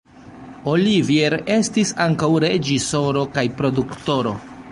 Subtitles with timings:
[0.71, 4.35] Olivier estis ankaŭ reĝisoro kaj produktoro.